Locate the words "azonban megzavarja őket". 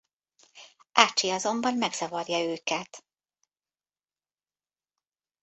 1.33-3.03